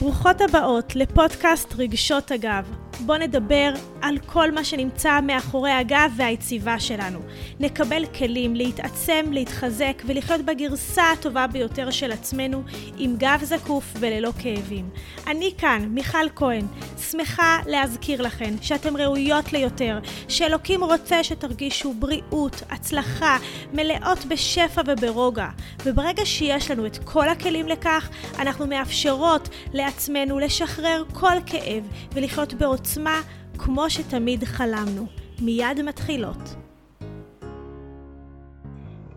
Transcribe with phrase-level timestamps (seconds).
[0.00, 2.64] ברוכות הבאות לפודקאסט רגשות הגב.
[3.06, 3.72] בואו נדבר
[4.02, 7.18] על כל מה שנמצא מאחורי הגב והיציבה שלנו.
[7.60, 12.62] נקבל כלים להתעצם, להתחזק ולחיות בגרסה הטובה ביותר של עצמנו
[12.98, 14.90] עם גב זקוף וללא כאבים.
[15.26, 16.66] אני כאן, מיכל כהן,
[17.10, 23.36] שמחה להזכיר לכן שאתן ראויות ליותר, שאלוקים רוצה שתרגישו בריאות, הצלחה,
[23.72, 25.48] מלאות בשפע וברוגע.
[25.84, 28.08] וברגע שיש לנו את כל הכלים לכך,
[28.38, 33.20] אנחנו מאפשרות לעצמנו לשחרר כל כאב ולחיות בעוצמה.
[33.64, 35.06] כמו שתמיד חלמנו.
[35.42, 36.36] מיד מתחילות.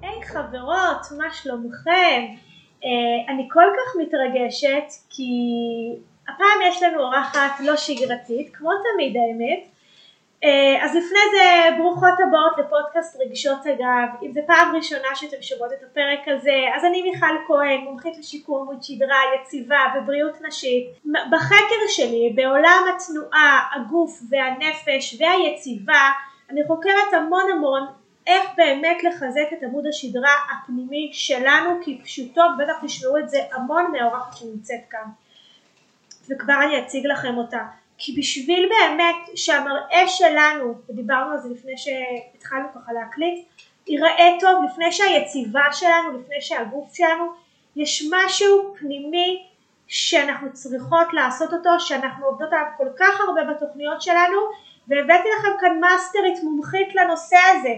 [0.02, 2.26] היי חברות, מה שלומכם?
[2.82, 2.86] Uh,
[3.30, 5.32] אני כל כך מתרגשת כי
[6.24, 9.68] הפעם יש לנו אורחת לא שגרתית, כמו תמיד האמת,
[10.82, 15.84] אז לפני זה ברוכות הבאות לפודקאסט רגשות הגב, אם זה פעם ראשונה שאתם שומעות את
[15.84, 20.88] הפרק הזה, אז אני מיכל כהן, מומחית לשיקום עמוד שדרה, יציבה ובריאות נשית.
[21.32, 26.12] בחקר שלי בעולם התנועה, הגוף והנפש והיציבה,
[26.50, 27.88] אני חוקרת המון המון
[28.28, 34.38] איך באמת לחזק את עמוד השדרה הפנימי שלנו כפשוטו, ובטח תשמעו את זה המון מהאורחת
[34.38, 35.10] שנמצאת כאן.
[36.30, 37.83] וכבר אני אציג לכם אותה.
[38.06, 43.46] כי בשביל באמת שהמראה שלנו, ודיברנו על זה לפני שהתחלנו ככה להקליט,
[43.88, 47.26] ייראה טוב לפני שהיציבה שלנו, לפני שהגוף שלנו,
[47.76, 49.48] יש משהו פנימי
[49.88, 54.38] שאנחנו צריכות לעשות אותו, שאנחנו עובדות עליו כל כך הרבה בתוכניות שלנו,
[54.88, 57.74] והבאתי לכם כאן מאסטרית מומחית לנושא הזה.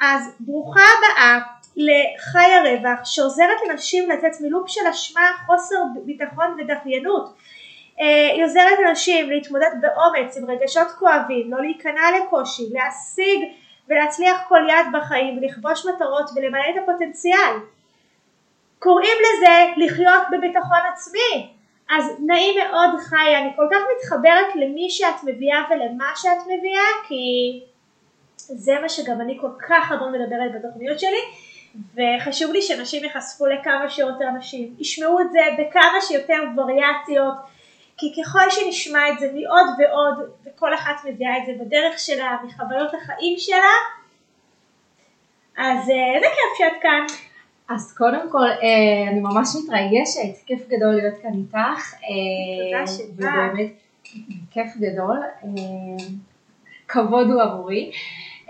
[0.00, 1.38] אז ברוכה הבאה
[1.76, 7.34] לחי הרווח שעוזרת לנשים לצאת מלופ של אשמה, חוסר ביטחון ודחיינות.
[8.00, 13.40] אה, היא עוזרת לנשים להתמודד באומץ עם רגשות כואבים, לא להיכנע לקושי, להשיג
[13.88, 17.54] ולהצליח כל יד בחיים ולכבוש מטרות ולמלא את הפוטנציאל.
[18.78, 21.48] קוראים לזה לחיות בביטחון עצמי.
[21.90, 27.60] אז נעים מאוד חיה, אני כל כך מתחברת למי שאת מביאה ולמה שאת מביאה כי
[28.36, 31.20] זה מה שגם אני כל כך הרבה מדברת בתוכניות שלי
[31.94, 37.34] וחשוב לי שנשים ייחשפו לכמה שיותר נשים, ישמעו את זה בכמה שיותר וריאציות
[37.98, 42.94] כי ככל שנשמע את זה מעוד ועוד, וכל אחת מביאה את זה בדרך שלה, מחוויות
[42.94, 43.74] החיים שלה,
[45.58, 47.06] אז אה, איזה כיף שאת כאן.
[47.68, 51.94] אז קודם כל, אה, אני ממש מתרגשת, כיף גדול להיות כאן איתך.
[51.94, 52.00] אה,
[52.64, 53.10] תודה שבאת.
[53.14, 53.72] ובאמת,
[54.50, 55.18] כיף גדול.
[56.88, 57.92] כבוד הוא עבורי.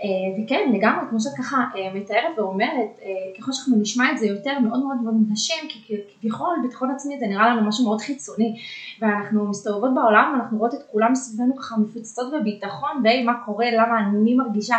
[0.05, 4.27] אה, וכן, לגמרי, כמו שאת ככה אה, מתארת ואומרת, אה, ככל שאנחנו נשמע את זה
[4.27, 8.57] יותר מאוד מאוד מאוד נשים, כי כביכול ביטחון עצמי זה נראה לנו משהו מאוד חיצוני,
[9.01, 13.99] ואנחנו מסתובבות בעולם ואנחנו רואות את כולם סביבנו ככה מפוצצות בביטחון, והי מה קורה, למה
[14.01, 14.77] אני מרגישה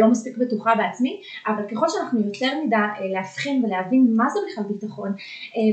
[0.00, 5.12] לא מספיק בטוחה בעצמי, אבל ככל שאנחנו יותר נדע להבחין ולהבין מה זה בכלל ביטחון,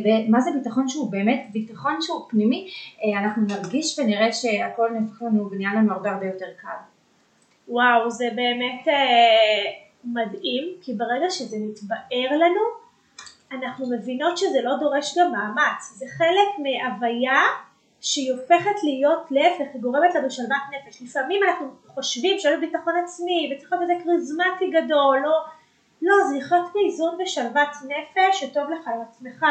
[0.03, 2.67] ומה זה ביטחון שהוא באמת ביטחון שהוא פנימי,
[3.21, 6.92] אנחנו נרגיש ונראה שהכל נהפך לנו ונהיה לנו הרבה הרבה יותר קל.
[7.67, 9.71] וואו, זה באמת אה,
[10.03, 12.61] מדהים, כי ברגע שזה מתבאר לנו,
[13.51, 17.41] אנחנו מבינות שזה לא דורש גם מאמץ, זה חלק מהוויה
[18.01, 21.01] שהיא הופכת להיות להפך, היא גורמת לנו שלוות נפש.
[21.01, 25.39] לפעמים אנחנו חושבים שיש ביטחון עצמי וצריך להיות איזה כריזמטי גדול, לא,
[26.01, 29.45] לא, זה לחיות באיזון ושלוות נפש שטוב לך עם עצמך.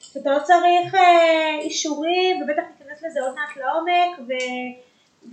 [0.00, 4.32] שאתה לא צריך אה, אישורים ובטח ניכנס לזה עוד מעט לעומק ו...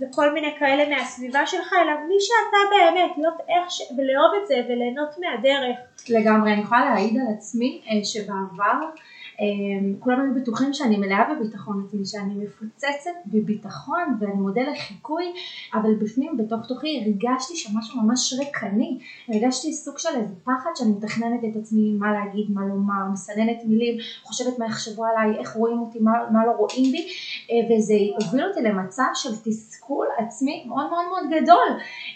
[0.00, 3.82] וכל מיני כאלה מהסביבה שלך, אלא מי שאתה באמת, להיות איך ש...
[3.96, 5.76] ולאהוב את זה וליהנות מהדרך.
[6.08, 8.86] לגמרי, אני יכולה להעיד על עצמי אה, שבעבר
[9.98, 15.24] כולם היו בטוחים שאני מלאה בביטחון עצמי, שאני מפוצצת בביטחון ואני מודל לחיקוי,
[15.74, 18.98] אבל בפנים, בתוך תוכי, הרגשתי שמשהו ממש ריקני,
[19.28, 23.96] הרגשתי סוג של איזה פחד שאני מתכננת את עצמי, מה להגיד, מה לומר, מסננת מילים,
[24.22, 27.06] חושבת מה יחשבו עליי, איך רואים אותי, מה, מה לא רואים בי,
[27.50, 31.68] אה, וזה הוביל אותי למצב של תסכול עצמי מאוד מאוד מאוד גדול,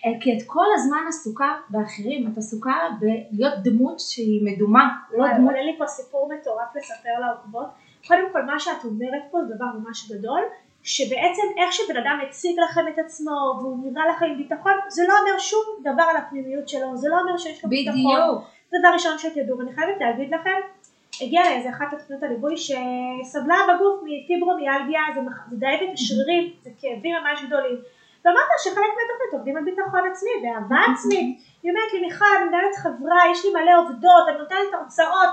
[0.06, 4.88] אה, כי את כל הזמן עסוקה באחרים, את עסוקה בלהיות דמות שהיא מדומה,
[5.18, 5.50] לא דמות...
[5.50, 7.66] עולה לי פה סיפור מטורף לספר לספר לעוקבות.
[8.06, 10.40] קודם כל מה שאת אומרת פה זה דבר ממש גדול,
[10.82, 15.14] שבעצם איך שבן אדם הציג לכם את עצמו והוא נראה לכם עם ביטחון, זה לא
[15.20, 17.94] אומר שום דבר על הפנימיות שלו, זה לא אומר שיש לו ביטחון.
[17.94, 18.44] בדיוק.
[18.70, 20.60] זה דבר ראשון שתדעו, ואני חייבת להגיד לכם,
[21.20, 25.20] הגיעה לאיזה אחת התוכניות הליווי שסבלה בגוף מפיברומיאלגיה, זה,
[25.50, 27.76] זה את השרירים, זה כאבים ממש גדולים.
[28.24, 31.38] ואמרת שחלק מהתוכנית עובדים על ביטחון עצמי ואהבה עצמית.
[31.62, 35.30] היא אומרת לי מיכל, אני מנהלת חברה, יש לי מלא עובדות, אני נותנת הרצאות,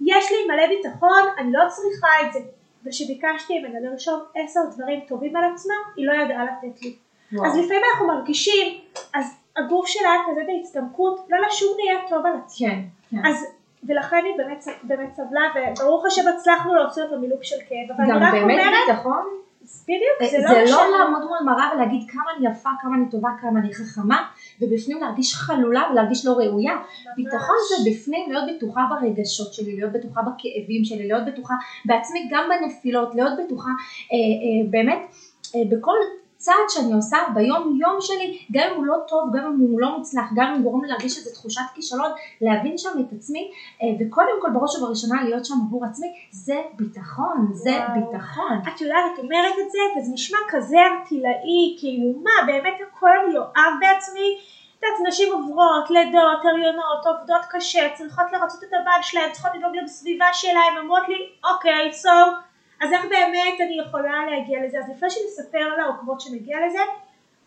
[0.00, 2.38] יש לי מלא ביטחון, אני לא צריכה את זה.
[2.86, 6.96] וכשביקשתי ממנה לרשום עשר דברים טובים על עצמה, היא לא ידעה לתת לי.
[7.32, 7.46] וואו.
[7.46, 8.78] אז לפעמים אנחנו מרגישים,
[9.14, 12.68] אז הגוף שלה כזה בהצטמקות, לא לשום נהיה טוב על עצמה.
[12.68, 12.80] כן,
[13.10, 13.26] כן.
[13.26, 13.46] אז,
[13.88, 18.08] ולכן היא באמת, באמת סבלה, וברוך השם הצלחנו להוציא אותה מלוק של כאב.
[18.08, 19.24] גם באמת אומרת, ביטחון
[19.84, 20.98] בדיוק, זה לא זה לא משנה.
[20.98, 24.26] לעמוד מול מראה ולהגיד כמה אני יפה, כמה אני טובה, כמה אני חכמה,
[24.60, 26.72] ובפנים להרגיש חלולה ולהרגיש לא ראויה.
[27.16, 31.54] ביטחון זה בפנים להיות בטוחה ברגשות שלי, להיות בטוחה בכאבים שלי, להיות בטוחה
[31.84, 34.98] בעצמי גם בנפילות, להיות בטוחה אה, אה, באמת
[35.54, 35.96] אה, בכל
[36.40, 39.98] צעד שאני עושה ביום יום שלי, גם אם הוא לא טוב, גם אם הוא לא
[39.98, 42.10] מוצלח, גם אם הוא גורם לי להרגיש איזה תחושת כישלון,
[42.40, 43.50] להבין שם את עצמי,
[43.82, 48.00] אה, וקודם כל בראש ובראשונה להיות שם עבור עצמי, זה ביטחון, זה וואו.
[48.00, 48.62] ביטחון.
[48.74, 53.38] את יודעת, את אומרת את זה, וזה נשמע כזה ארטילאי, כאילו מה, באמת הכל אני
[53.38, 54.38] אוהב בעצמי?
[54.78, 59.72] את יודעת, נשים עוברות, לידות, הריונות, עובדות קשה, צריכות לרצות את הבעל שלהן, צריכות לדאוג
[59.84, 62.14] בסביבה שלהן, אומרות לי, אוקיי, so,
[62.80, 64.78] אז איך באמת אני יכולה להגיע לזה?
[64.78, 66.78] אז לפני שנספר לעוקבות שנגיע לזה,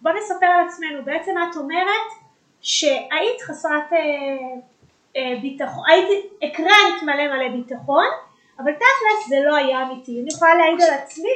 [0.01, 1.03] בוא נספר על עצמנו.
[1.05, 2.11] בעצם את אומרת
[2.61, 3.97] שהיית חסרת אה,
[5.17, 6.07] אה, ביטחון, היית,
[6.43, 8.05] הקרנת מלא מלא ביטחון,
[8.59, 10.21] אבל תכלס זה לא היה אמיתי.
[10.21, 11.29] אני יכולה להעיד על עצמי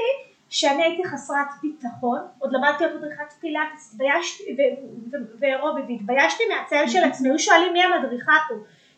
[0.50, 6.88] שאני הייתי חסרת ביטחון, עוד למדתי להיות מדריכת פילאטיס, התביישתי ו- ו- ואירובי, והתביישתי מהצל
[6.88, 8.56] של עצמי, היו שואלים מי המדריכה פה,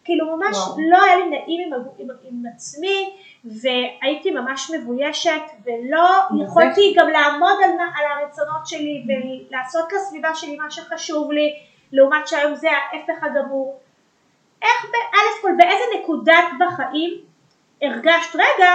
[0.10, 0.78] כאילו ממש וואו.
[0.90, 3.16] לא היה לי נעים עם, עם, עם עצמי,
[3.46, 6.08] והייתי ממש מבוישת, ולא
[6.44, 11.56] יכולתי גם לעמוד על, על הרצונות שלי ולעשות לסביבה שלי מה שחשוב לי,
[11.92, 13.80] לעומת שהיום זה ההפך הגמור.
[14.62, 17.14] איך, א' כל באיזה נקודת בחיים
[17.82, 18.72] הרגשת, רגע,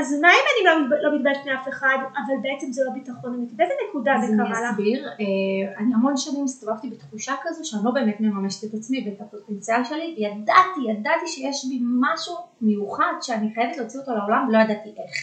[0.00, 3.54] אז מה אם אני לא, לא מתביישת מאף אחד, אבל בעצם זה לא ביטחון אמיתי,
[3.54, 4.70] באיזה נקודה זה אז אני קרה לך?
[4.70, 9.20] אסביר, אה, אני המון שנים הסתובבתי בתחושה כזו שאני לא באמת מממשת את עצמי ואת
[9.20, 14.88] הפוטנציאל שלי וידעתי, ידעתי שיש בי משהו מיוחד שאני חייבת להוציא אותו לעולם ולא ידעתי
[14.88, 15.14] איך.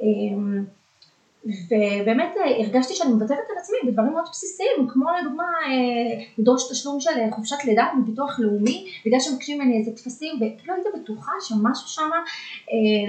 [0.00, 0.64] אה,
[1.46, 7.00] ובאמת אה, הרגשתי שאני מוותרת על עצמי בדברים מאוד בסיסיים כמו לדוגמה אה, לדרוש תשלום
[7.00, 11.88] של אה, חופשת לידה מביטוח לאומי בגלל שמבקשים ממני איזה טפסים וכאילו הייתי בטוחה שמשהו
[11.88, 12.10] שם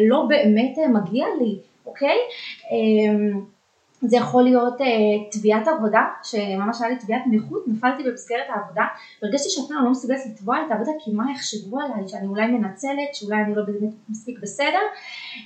[0.09, 2.17] לא באמת מגיע לי, אוקיי?
[4.07, 4.87] זה יכול להיות אה,
[5.31, 8.83] תביעת עבודה, שממש היה לי תביעת נכות, נפלתי במסגרת העבודה,
[9.21, 13.41] והרגשתי שאפילו לא מסוגלת לתבוע את העבודה כי מה יחשבו עליי, שאני אולי מנצלת, שאולי
[13.41, 14.81] אני לא באמת מספיק בסדר,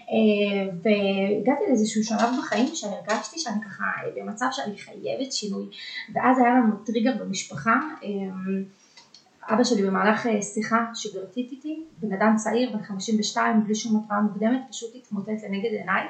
[0.10, 5.66] אה, והגעתי לאיזשהו שלב בחיים שהרגשתי שאני ככה אה, במצב שאני חייבת שינוי,
[6.14, 8.10] ואז היה לנו טריגר במשפחה, אה,
[9.54, 14.22] אבא שלי במהלך אה, שיחה שגרתית איתי, בן אדם צעיר, בן 52, בלי שום התראה
[14.22, 16.04] מוקדמת, פשוט התמוטט לנגד עיניי.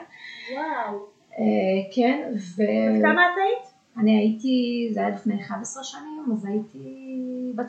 [0.53, 1.05] וואו,
[1.95, 2.63] כן, ו...
[3.01, 3.73] כמה את היית?
[3.97, 6.79] אני הייתי, זה היה לפני 11 שנים, אז הייתי.
[7.55, 7.67] בת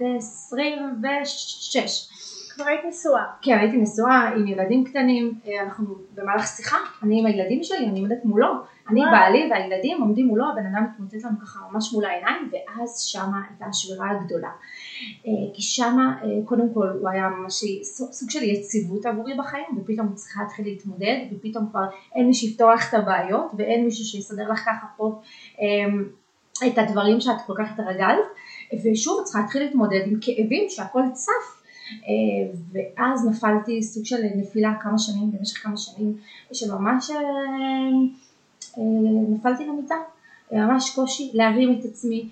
[0.00, 2.08] 26.
[2.54, 3.24] כבר היית נשואה.
[3.42, 8.00] כן, הייתי נשואה עם ילדים קטנים, אה, אנחנו במהלך שיחה, אני עם הילדים שלי, אני
[8.00, 8.52] עומדת מולו,
[8.90, 9.00] אני.
[9.12, 13.66] בעלי והילדים עומדים מולו, הבן אדם מתמוטט לנו ככה ממש מול העיניים, ואז שמה הייתה
[13.66, 14.48] השבירה הגדולה.
[15.26, 17.64] אה, כי שמה, אה, קודם כל הוא היה ממש
[18.12, 21.84] סוג של יציבות עבורי בחיים, ופתאום הוא צריכה להתחיל להתמודד, ופתאום כבר
[22.14, 25.20] אין מי שיפתוח את הבעיות, ואין מישהו שיסדר לך ככה פה
[25.60, 28.24] אה, את הדברים שאת כל כך התרגלת,
[28.84, 31.63] ושוב את צריכה להתחיל להתמודד עם כאבים שהכל צף.
[32.02, 36.16] אה, ואז נפלתי סוג של נפילה כמה שנים, במשך כמה שנים,
[36.52, 37.16] שממש אה,
[38.78, 38.82] אה,
[39.28, 39.94] נפלתי למיטה,
[40.52, 42.28] ממש קושי להרים את עצמי,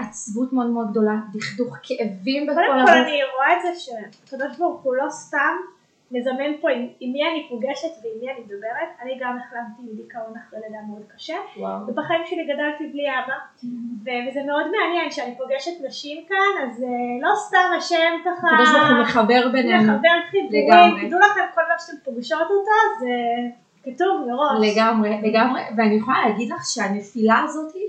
[0.00, 2.92] עצבות מאוד מאוד גדולה, דכדוך, כאבים בכל קודם כל.
[2.92, 5.54] אני רואה את זה שהקדוש ברוך הוא לא סתם
[6.10, 8.90] מזמן פה עם, עם מי אני פוגשת ועם מי אני מדברת.
[9.02, 11.86] אני גם החלמתי עם דיכאון אחרי לידה מאוד קשה, וואו.
[11.86, 13.34] ובחיים שלי גדלתי בלי אבא,
[14.04, 16.88] ו- וזה מאוד מעניין כשאני פוגשת נשים כאן, אז אה,
[17.22, 19.92] לא סתם השם ככה הקדוש ברוך הוא מחבר בינינו.
[19.92, 21.08] מחבר חיבורים.
[21.08, 23.10] תדעו לכם כל פעם שאתם פוגשות אותו זה
[23.84, 24.58] כתוב מראש.
[24.68, 27.88] לגמרי, לגמרי, ואני יכולה להגיד לך שהנפילה הזאת היא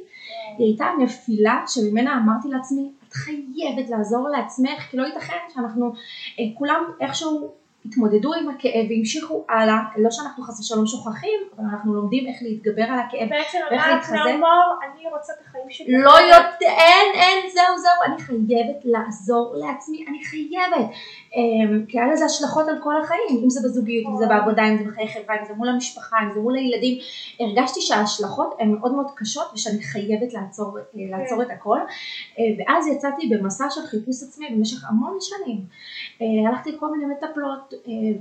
[0.58, 5.92] הייתה נפילה שממנה אמרתי לעצמי, את חייבת לעזור לעצמך, כי לא ייתכן שאנחנו
[6.40, 11.94] אה, כולם איכשהו התמודדו עם הכאב והמשיכו הלאה, לא שאנחנו חס ושלום שוכחים, אבל אנחנו
[11.94, 13.30] לומדים איך להתגבר על הכאב.
[13.30, 14.16] בעצם ואיך אמרת להתחזק?
[14.16, 16.02] לאמור, אני רוצה את החיים שלי.
[16.02, 20.90] לא יותר, אין, אין, זהו, זהו, אני חייבת לעזור לעצמי, אני חייבת.
[21.36, 24.78] אמ, כי היה לזה השלכות על כל החיים, אם זה בזוגיות, אם זה בעבודה, אם
[24.78, 26.98] זה בחיי חברה, אם זה מול המשפחה, אם זה מול הילדים.
[27.40, 31.80] הרגשתי שההשלכות הן מאוד מאוד קשות ושאני חייבת לעצור, אה, לעצור את הכל.
[32.40, 35.62] אה, ואז יצאתי במסע של חיפוש עצמי במשך המון שנים.
[36.22, 37.74] אה, הלכתי לכל מיני מטפלות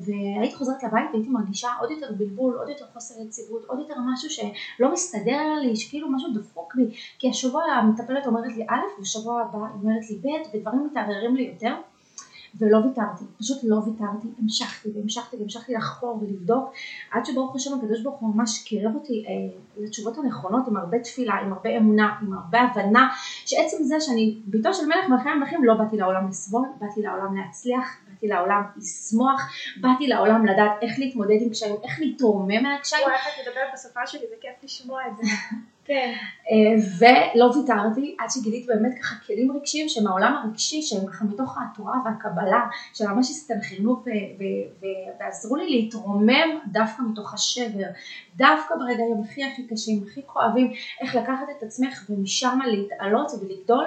[0.07, 4.31] והייתי חוזרת לבית והייתי מרגישה עוד יותר בלבול, עוד יותר חוסר יציבות, עוד יותר משהו
[4.31, 6.97] שלא מסתדר לי, שכאילו משהו דפוק בי.
[7.19, 11.43] כי השבוע המטפלת אומרת לי א', ושבוע הבא היא אומרת לי ב', ודברים מתערערים לי
[11.43, 11.75] יותר.
[12.59, 16.73] ולא ויתרתי, פשוט לא ויתרתי, המשכתי והמשכתי והמשכתי לחקור ולבדוק,
[17.11, 21.35] עד שברוך השם הקדוש ברוך הוא ממש קירב אותי אה, לתשובות הנכונות עם הרבה תפילה,
[21.35, 23.09] עם הרבה אמונה, עם הרבה הבנה,
[23.47, 27.97] שעצם זה שאני ביתו של מלך מלכי המלכים לא באתי לעולם לסבול, באתי לעולם להצליח,
[28.09, 33.03] באתי לעולם לשמוח, באתי לעולם לדעת איך להתמודד עם קשיים, איך להתרומם מהקשיים.
[33.03, 35.23] וואי, איך את מדברת בשפה שלי, זה כיף לשמוע את זה.
[35.85, 36.13] כן.
[36.51, 41.59] אה, ולא ויתרתי עד שגיליתי באמת ככה כלים רגשיים שהם העולם הרגשי שהם ככה מתוך
[41.59, 42.61] התורה והקבלה
[42.95, 44.03] שממש הסתנכרנו
[45.21, 47.87] ועזרו לי להתרומם דווקא מתוך השבר
[48.37, 53.87] דווקא ברגעים הכי הכי קשים הכי כואבים איך לקחת את עצמך ומשם להתעלות ולגדול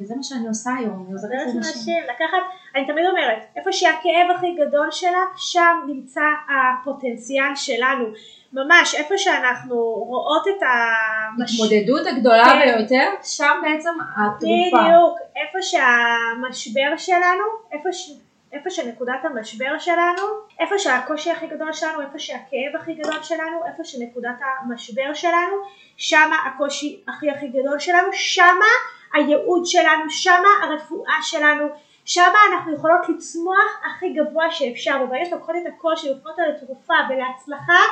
[0.00, 2.02] וזה מה שאני עושה היום, אני עוזרת לאנשים.
[2.04, 2.42] לקחת,
[2.76, 8.04] אני תמיד אומרת, איפה שהכאב הכי גדול שלך, שם נמצא הפוטנציאל שלנו.
[8.52, 12.76] ממש איפה שאנחנו רואות את ההתמודדות הגדולה כן.
[12.78, 14.78] ביותר, שם בעצם התרופה.
[14.78, 18.10] בדיוק, איפה שהמשבר שלנו, איפה, ש...
[18.52, 20.22] איפה שנקודת המשבר שלנו,
[20.60, 25.56] איפה שהקושי הכי גדול שלנו, איפה שהכאב הכי גדול שלנו, איפה שנקודת המשבר שלנו,
[25.96, 28.70] שמה הקושי הכי הכי גדול שלנו, שמה
[29.14, 31.66] הייעוד שלנו, שמה הרפואה שלנו,
[32.04, 37.82] שמה אנחנו יכולות לצמוח הכי גבוה שאפשר, וברגע שלוקחות את הקושי, הופכות אותו לתרופה ולהצלחה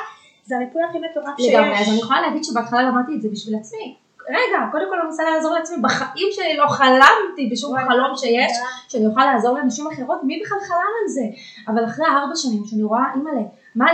[0.45, 1.55] זה הריפוי הכי מטורף שיש.
[1.55, 3.97] לגמרי, אז אני יכולה להגיד שבהתחלה למדתי את זה בשביל עצמי.
[4.29, 8.53] רגע, קודם כל אני מנסה לעזור לעצמי, בחיים שלי לא חלמתי בשום חלום שיש,
[8.89, 11.23] שאני אוכל לעזור לאנשים אחרות, מי בכלל חלם על זה?
[11.69, 13.41] אבל אחרי ארבע שנים שאני רואה, אימא'לה,
[13.75, 13.87] מה,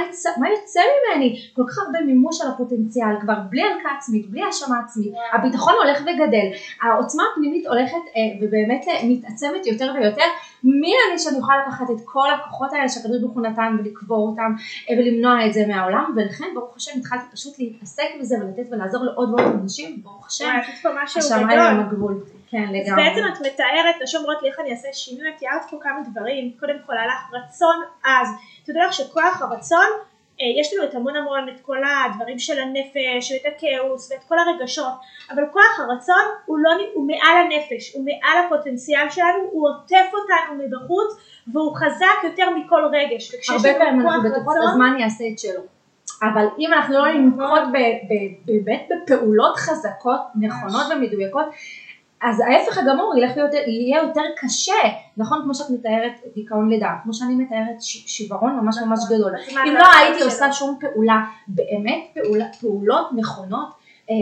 [0.51, 1.41] יוצא ממני?
[1.53, 6.01] כל כך הרבה מימוש על הפוטנציאל, כבר בלי הלקה עצמית, בלי האשמה עצמית, הביטחון הולך
[6.01, 6.47] וגדל,
[6.83, 10.25] העוצמה הפנימית הולכת אה, ובאמת אה, מתעצמת יותר ויותר,
[10.65, 14.55] מי אני שאני יכולה לקחת את כל הכוחות האלה שהקדוש ברוך הוא נתן ולקבור אותם
[14.91, 19.35] אה, ולמנוע את זה מהעולם, ולכן ברוך השם התחלתי פשוט להתעסק בזה ולתת ולעזור לעוד
[19.35, 20.51] ועוד אנשים, ברוך השם,
[21.19, 22.25] השמיים הם הגבול.
[22.51, 23.09] כן, לגמרי.
[23.09, 26.01] אז בעצם את מתארת, נשים אומרות לי איך אני אעשה שינוי, את תיארת פה כמה
[26.11, 28.29] דברים, קודם כל הלך רצון עז,
[28.65, 29.87] תדעו לך שכוח הרצון,
[30.61, 34.93] יש לנו את המון המון את כל הדברים של הנפש ואת הכאוס ואת כל הרגשות,
[35.31, 40.65] אבל כוח הרצון הוא, לא, הוא מעל הנפש, הוא מעל הפוטנציאל שלנו, הוא עוטף אותנו
[40.65, 41.17] מבחוץ
[41.53, 43.51] והוא חזק יותר מכל רגש.
[43.51, 45.61] הרבה פעמים אנחנו בטוחות הזמן יעשה את שלו.
[46.23, 47.63] אבל אם אנחנו לא ננקוט
[48.47, 51.45] באמת בפעולות חזקות, נכונות ומדויקות,
[52.23, 54.73] אז ההפך הגמור ילך להיות, יהיה יותר קשה,
[55.17, 55.41] נכון?
[55.43, 59.17] כמו שאת מתארת דיכאון לידה, כמו שאני מתארת שיוורון ממש ממש נכון.
[59.17, 59.33] גדול.
[59.69, 62.17] אם לא הייתי עושה שום פעולה, באמת
[62.61, 63.69] פעולות נכונות,
[64.11, 64.15] אה,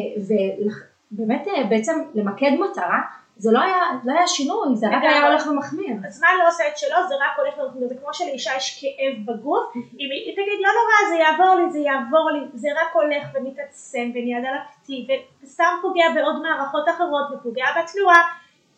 [1.12, 3.00] ובאמת אה, בעצם למקד מטרה,
[3.36, 5.96] זה לא היה, לא היה שינוי, זה רק היה הולך ומחמיר.
[6.06, 9.72] הזמן לא עושה את שלו, זה רק הולך ומחמיר, זה כמו שלאישה יש כאב בגוף,
[9.76, 14.10] אם היא תגיד לא נורא זה יעבור לי, זה יעבור לי, זה רק הולך ומתעצם
[14.14, 15.06] ונהיה דלקתי
[15.42, 18.22] וסתם פוגע בעוד מערכות אחרות ופוגע בתנועה,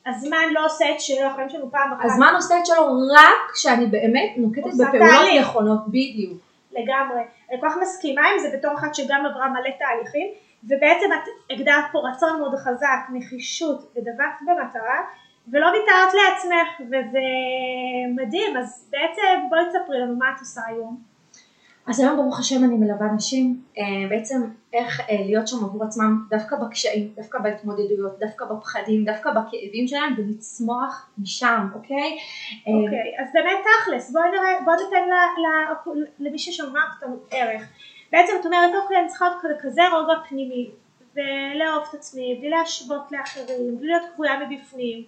[0.06, 2.04] הזמן לא עושה את שלו, החיים שלנו פעם אחת.
[2.04, 6.38] הזמן עושה את שלו רק כשאני באמת נוקטת בפעולות נכונות, בדיוק.
[6.72, 7.20] לגמרי,
[7.50, 10.45] אני כל כך מסכימה עם זה בתור אחת שגם עברה מלא תהליכים.
[10.64, 15.00] ובעצם את הגדרת פה רצון מאוד חזק, נחישות ודבקת במטרה
[15.52, 17.26] ולא ויתרת לעצמך וזה
[18.16, 21.16] מדהים אז בעצם בואי תספרי לנו מה את עושה היום.
[21.86, 26.26] אז היום ברוך השם אני מלווה נשים אה, בעצם איך אה, להיות שם עבור עצמם
[26.30, 32.18] דווקא בקשיים, דווקא בהתמודדויות, דווקא בפחדים, דווקא בכאבים שלהם ולצמוח משם, אוקיי?
[32.68, 35.08] אה, אוקיי, אז באמת תכלס, בואי נראה, בואי ניתן
[36.18, 37.62] למי ששומע אותנו ערך.
[38.12, 40.70] בעצם את אומרת אוקיי אני צריכה להיות כזה רוגע פנימי
[41.14, 45.04] ולאהוב את עצמי בלי להשוות לאחרים בלי להיות כבויה מבפנים.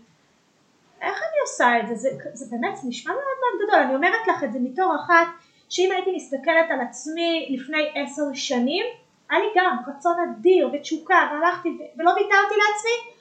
[1.00, 1.94] איך אני עושה את זה?
[1.94, 3.80] זה, זה באמת זה נשמע מאוד מאוד גדול.
[3.80, 5.26] אני אומרת לך את זה מתור אחת
[5.68, 8.86] שאם הייתי מסתכלת על עצמי לפני עשר שנים
[9.30, 13.14] היה לי גם רצון אדיר ותשוקה והלכתי ולא ויתרתי לעצמי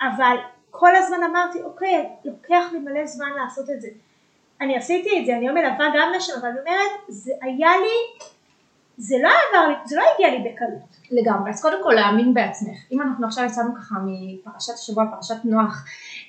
[0.00, 0.36] אבל
[0.70, 3.88] כל הזמן אמרתי אוקיי לוקח לי מלא זמן לעשות את זה.
[4.60, 8.26] אני עשיתי את זה, אני היום מלווה גם נשים, אבל אני אומרת, זה היה לי
[9.02, 11.01] זה לא עבר לי, זה לא הגיע לי בקלות.
[11.12, 12.76] לגמרי, אז קודם כל להאמין בעצמך.
[12.92, 15.84] אם אנחנו עכשיו יצאנו ככה מפרשת השבוע, פרשת נוח,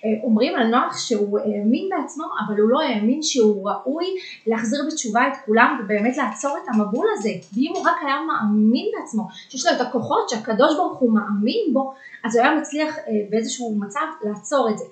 [0.05, 4.05] אה, אומרים על נוח שהוא האמין בעצמו, אבל הוא לא האמין שהוא ראוי
[4.47, 7.29] להחזיר בתשובה את כולם ובאמת לעצור את המבול הזה.
[7.53, 11.93] ואם הוא רק היה מאמין בעצמו, שיש לו את הכוחות שהקדוש ברוך הוא מאמין בו,
[12.25, 14.85] אז הוא היה מצליח אה, באיזשהו מצב לעצור את זה.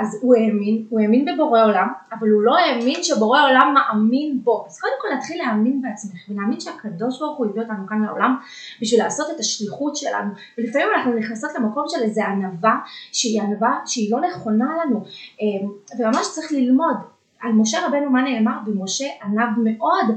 [0.00, 4.64] אז הוא האמין, הוא האמין בבורא עולם, אבל הוא לא האמין שבורא עולם מאמין בו.
[4.66, 8.36] אז קודם כל להתחיל להאמין בעצמך, ולהאמין שהקדוש ברוך הוא הביא אותנו כאן לעולם
[8.80, 10.30] בשביל לעשות את השליחות שלנו.
[10.58, 12.76] ולפעמים אנחנו נכנסות למקום של איזה ענווה,
[13.12, 15.04] שהיא ענווה שהיא לא נכונה לנו,
[15.40, 16.96] אמ, וממש צריך ללמוד.
[17.40, 18.58] על משה רבנו מה נאמר?
[18.66, 20.16] ומשה ענב מאוד.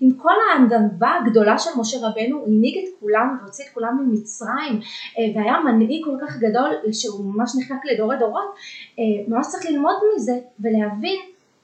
[0.00, 4.80] עם כל הענווה הגדולה של משה רבנו, הוא הנהיג את כולם והוציא את כולם ממצרים
[5.18, 8.54] אה, והיה מנהיג כל כך גדול שהוא ממש נחקק לדורי דורות,
[8.98, 11.20] אה, ממש צריך ללמוד מזה ולהבין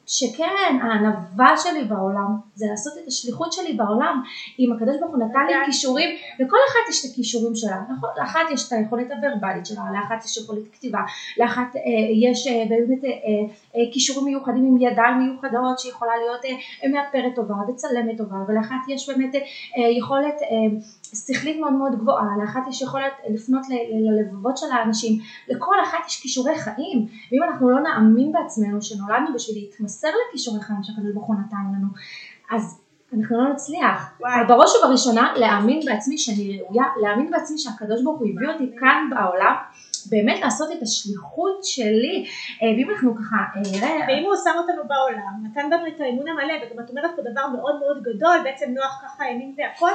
[0.09, 4.23] שכן, הענווה שלי בעולם זה לעשות את השליחות שלי בעולם.
[4.59, 8.11] אם הקדוש ברוך הוא נתן לי כישורים, לכל אחת יש את הכישורים שלה, נכון?
[8.19, 11.01] לאחת יש את היכולת הוורבלית שלה, לאחת יש יכולת כתיבה,
[11.39, 11.83] לאחת אה,
[12.29, 13.55] יש אה, באמת אה, אה,
[13.93, 19.35] כישורים מיוחדים עם ידיים מיוחדות שיכולה להיות אה, מאפרת טובה וצלמת טובה, ולאחת יש באמת
[19.35, 19.41] אה,
[19.99, 20.79] יכולת אה,
[21.15, 26.59] שכלית מאוד מאוד גבוהה, לאחת יש יכולת לפנות ללבבות של האנשים, לכל אחת יש כישורי
[26.59, 31.57] חיים, ואם אנחנו לא נאמין בעצמנו שנולדנו בשביל להתמסר לכישורי חיים שהקדוש ברוך הוא נתן
[31.77, 31.89] לנו,
[32.51, 32.81] אז
[33.17, 34.19] אנחנו לא נצליח.
[34.21, 39.11] אבל בראש ובראשונה להאמין בעצמי שאני ראויה, להאמין בעצמי שהקדוש ברוך הוא הביא אותי כאן
[39.11, 39.55] בעולם,
[40.07, 42.25] באמת לעשות את השליחות שלי,
[42.63, 44.07] אה, ואם אנחנו ככה אה.
[44.09, 47.47] ואם הוא שם אותנו בעולם, נתן לנו את האמון המלא, וגם את אומרת פה דבר
[47.47, 49.91] מאוד מאוד גדול, בעצם נוח ככה האמין והכל,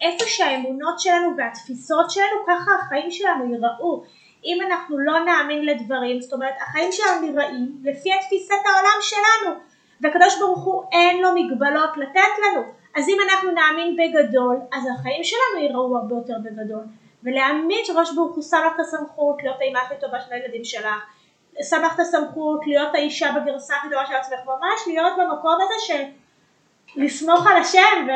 [0.00, 4.02] איפה שהאמונות שלנו והתפיסות שלנו, ככה החיים שלנו ייראו.
[4.44, 9.54] אם אנחנו לא נאמין לדברים, זאת אומרת החיים שלנו נראים לפי תפיסת העולם שלנו,
[10.00, 12.62] והקדוש ברוך הוא אין לו מגבלות לתת לנו,
[12.96, 16.84] אז אם אנחנו נאמין בגדול, אז החיים שלנו ייראו הרבה יותר בגדול,
[17.24, 21.04] ולהאמין שקדוש ברוך הוא שם לך את הסמכות להיות האימה הכי טובה של הילדים שלך,
[21.62, 25.74] שם לך את הסמכות להיות האישה בגרסה הכי טובה של עצמך, ממש להיות במקום הזה
[25.86, 26.02] של
[26.96, 28.10] לסמוך על השם ו...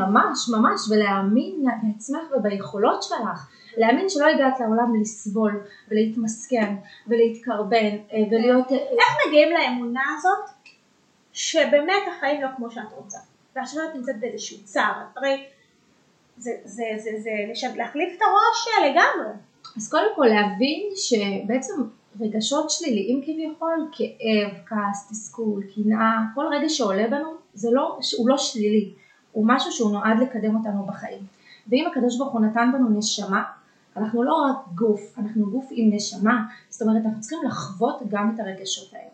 [0.00, 3.48] ממש, ממש, ולהאמין בעצמך וביכולות שלך.
[3.76, 6.74] להאמין שלא הגעת לעולם לסבול ולהתמסכן
[7.06, 8.72] ולהתקרבן אה, ולהיות...
[8.72, 10.72] אה, איך מגיעים לאמונה הזאת
[11.32, 13.18] שבאמת החיים לא כמו שאת רוצה
[13.56, 15.46] ועכשיו את נמצאת באיזשהו צער, הרי
[16.36, 19.32] זה, זה, זה, זה, זה להחליף את הראש לגמרי.
[19.76, 21.72] אז קודם כל להבין שבעצם
[22.20, 28.36] רגשות שליליים כביכול, כאב, כעס, תסכול, קנאה, כל רגע שעולה בנו, זה לא, הוא לא
[28.38, 28.90] שלילי,
[29.32, 31.20] הוא משהו שהוא נועד לקדם אותנו בחיים.
[31.68, 33.42] ואם הקדוש ברוך הוא נתן בנו נשמה,
[33.96, 38.40] אנחנו לא רק גוף, אנחנו גוף עם נשמה, זאת אומרת אנחנו צריכים לחוות גם את
[38.40, 39.04] הרגשות האלה.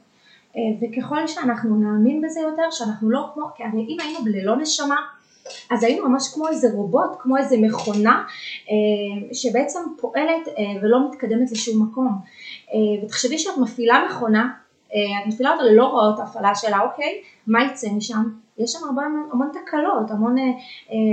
[0.57, 4.97] אה, וככל שאנחנו נאמין בזה יותר, שאנחנו לא כמו, כי אם היינו ללא נשמה,
[5.71, 8.23] אז היינו ממש כמו איזה רובוט, כמו איזה מכונה
[8.71, 12.19] אה, שבעצם פועלת אה, ולא מתקדמת לשום מקום.
[12.73, 14.50] אה, ותחשבי שאת מפעילה מכונה,
[14.88, 18.23] את מפעילה אותה ללא רואות הפעלה שלה, אוקיי, מה יצא משם?
[18.59, 19.02] יש שם הרבה,
[19.33, 20.37] המון תקלות, המון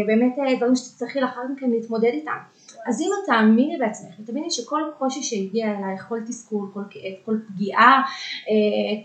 [0.08, 2.38] באמת דברים שתצטרכי לאחר מכן להתמודד איתם.
[2.88, 7.38] אז אם את תאמיני בעצמך, תאמיני שכל קושי שהגיע אלייך, כל תסכול, כל כאב, כל
[7.48, 8.02] פגיעה,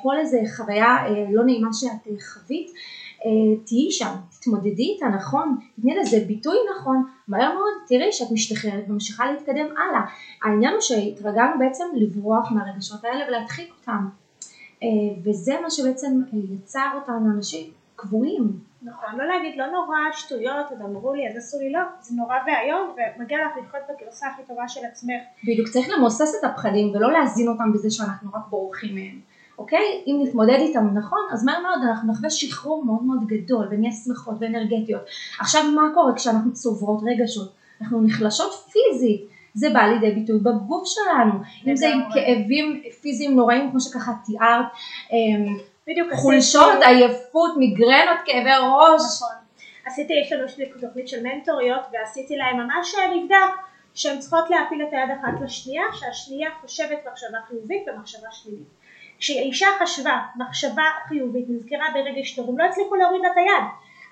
[0.03, 0.97] כל איזה חוויה
[1.33, 2.71] לא נעימה שאת חווית,
[3.67, 9.33] תהיי שם, תתמודדי איתה נכון, תתני לזה ביטוי נכון, מהר מאוד תראי שאת משתחררת וממשיכה
[9.33, 10.01] להתקדם הלאה.
[10.43, 14.09] העניין הוא שהתרגלנו בעצם לברוח מהרגשות האלה ולהדחיק אותם,
[14.83, 14.89] אה,
[15.25, 18.53] וזה מה שבעצם יצר אותנו אנשים קבועים.
[18.83, 22.35] נכון, לא להגיד לא נורא שטויות, עוד אמרו לי אז עשו לי לא, זה נורא
[22.47, 25.23] ואיום ומגיע לך לחיות בגרסה הכי טובה של עצמך.
[25.45, 29.32] בדיוק, צריך למוסס את הפחדים ולא להזין אותם בזה שאנחנו רק בורחים מהם.
[29.59, 30.03] אוקיי?
[30.07, 34.35] אם נתמודד איתם נכון, אז מהר מאוד אנחנו נחווה שחרור מאוד מאוד גדול ונהיה שמחות
[34.41, 35.03] ואנרגטיות.
[35.41, 37.53] עכשיו מה קורה כשאנחנו צוברות רגשות?
[37.81, 39.21] אנחנו נחלשות פיזית,
[39.55, 41.33] זה בא לידי ביטוי בגוף שלנו,
[41.67, 44.67] אם זה עם כאבים פיזיים נוראים כמו שככה תיארת,
[45.13, 49.03] אמ, בדיוק חולשות, עייפות, מיגרנות, כאבי ראש.
[49.17, 49.35] נכון.
[49.87, 50.47] עשיתי, יש לנו
[50.81, 53.53] תוכנית של מנטוריות ועשיתי להם ממש מבדק
[53.95, 58.82] שהן צריכות להפיל את היד אחת לשנייה, שהשנייה חושבת מחשבה חיובית ומחשבה שלילית.
[59.23, 63.65] כשאישה חשבה מחשבה חיובית, נזכרה ברגש טוב, הם לא הצליחו להוריד לה את היד,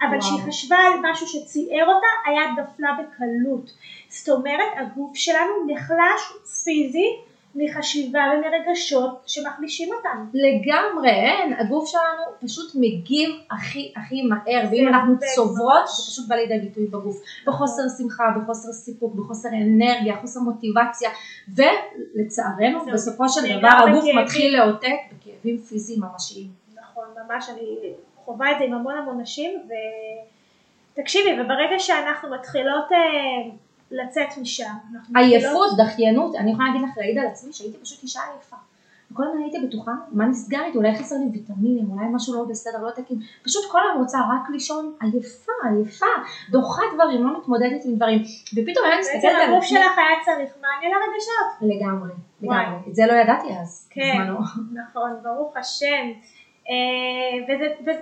[0.03, 3.71] אבל כשהיא חשבה על משהו שציער אותה, היד נפלה בקלות.
[4.09, 6.33] זאת אומרת, הגוף שלנו נחלש
[6.65, 10.21] פיזית מחשיבה ומרגשות שמחלישים אותנו.
[10.35, 16.37] לגמרי, אין, הגוף שלנו פשוט מגיב הכי הכי מהר, ואם אנחנו צוברות זה פשוט בא
[16.37, 21.11] לידי ביטוי בגוף, בחוסר שמחה, בחוסר סיפוק, בחוסר אנרגיה, חוסר מוטיבציה,
[21.57, 26.47] ולצערנו בסופו של דבר הגוף מתחיל לאותת בכאבים פיזיים ממשיים.
[26.83, 27.93] נכון, ממש, אני
[28.25, 29.63] חווה את זה עם המון המון נשים,
[30.93, 33.51] ותקשיבי, וברגע שאנחנו מתחילות אה,
[33.91, 34.73] לצאת משם.
[35.15, 38.57] עייפות, דחיינות, אני יכולה להגיד לך, להעיד על עצמי שהייתי פשוט אישה עייפה.
[39.13, 42.83] וכל הזמן הייתי בטוחה, מה נסגר איתי, אולי חסר לי ויטמינים, אולי משהו לא בסדר,
[42.83, 46.07] לא תקין, פשוט כל היום רוצה רק לישון עייפה, עייפה,
[46.51, 48.23] דוחה דברים, לא מתמודדת עם דברים,
[48.57, 49.53] ופתאום היה מסתכלת על...
[49.53, 51.75] הגוף שלך היה צריך מענה לרגשות.
[51.77, 54.19] לגמרי, לגמרי, את זה לא ידעתי אז, כן,
[54.83, 56.07] נכון, ברוך השם.
[56.71, 57.55] אה,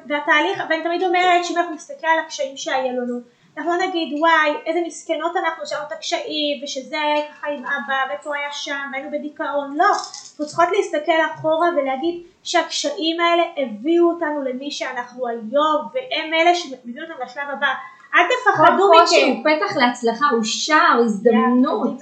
[0.09, 3.21] והתהליך, ואני תמיד אומרת שאם אנחנו נסתכל על הקשיים שהיו לנו,
[3.59, 6.97] אנחנו לא נגיד וואי איזה מסכנות אנחנו שהיו את הקשיים ושזה
[7.31, 13.21] ככה עם אבא ואיפה היה שם והיינו בדיכאון לא אנחנו צריכות להסתכל אחורה ולהגיד שהקשיים
[13.21, 17.75] האלה הביאו אותנו למי שאנחנו היום והם אלה שמביאו אותנו לשלב הבא
[18.15, 18.99] אל תפחדו מכם.
[18.99, 22.01] כל קושי הוא פתח להצלחה, הוא שער, הזדמנות.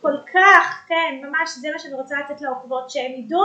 [0.00, 3.42] כל כך, כן, ממש זה מה שאני רוצה לתת לעוקבות שהם ידעו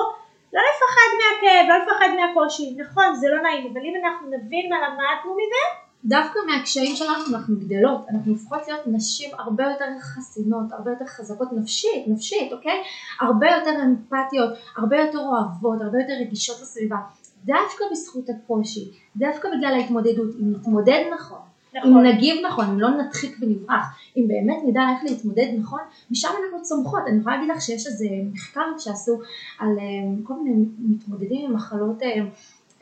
[0.54, 4.78] לא לפחד מהכאב, לא לפחד מהקושי, נכון זה לא נעים, אבל אם אנחנו נבין מה
[4.78, 10.91] למדנו מזה, דווקא מהקשיים שלנו אנחנו גדלות, אנחנו הופכות להיות נשים הרבה יותר חסינות, הרבה
[10.91, 12.81] יותר חזקות נפשית, נפשית, אוקיי?
[13.21, 16.97] הרבה יותר אמפתיות, הרבה יותר אוהבות, הרבה יותר רגישות לסביבה.
[17.45, 21.39] דווקא בזכות הקושי, דווקא בגלל ההתמודדות, אם נתמודד נכון,
[21.73, 21.97] נכון.
[21.97, 25.79] אם נגיב נכון, אם לא נדחיק ונברח, אם באמת נדע איך להתמודד נכון,
[26.12, 27.01] משם אנחנו צומחות.
[27.07, 29.19] אני יכולה להגיד לך שיש איזה מחקר שעשו
[29.59, 32.07] על אה, כל מיני מתמודדים עם מחלות, אה,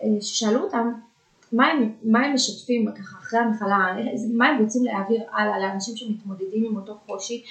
[0.03, 0.91] אה, ששאלו אותם
[1.51, 1.67] מה
[2.23, 3.95] הם, משתפים ככה אחרי המחלה,
[4.33, 7.43] מה הם רוצים להעביר הלאה לאנשים שמתמודדים עם אותו קושי,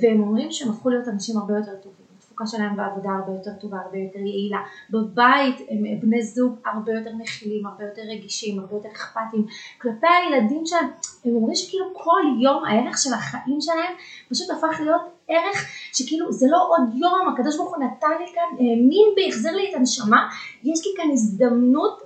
[0.00, 2.04] והם אומרים שהם הפכו להיות אנשים הרבה יותר טובים.
[2.34, 4.58] התפוקה שלהם בעבודה הרבה יותר טובה, הרבה יותר יעילה.
[4.90, 9.46] בבית הם בני זוג הרבה יותר מכילים, הרבה יותר רגישים, הרבה יותר אכפתיים.
[9.80, 10.90] כלפי הילדים שלהם,
[11.24, 13.92] הם אומרים שכאילו כל יום הערך של החיים שלהם
[14.30, 18.56] פשוט הפך להיות ערך שכאילו זה לא עוד יום, הקדוש ברוך הוא נתן לי כאן,
[18.58, 20.28] האמין בי, החזיר לי את הנשמה,
[20.64, 22.03] יש לי כאן הזדמנות